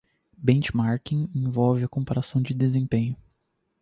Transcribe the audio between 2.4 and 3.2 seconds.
de desempenho.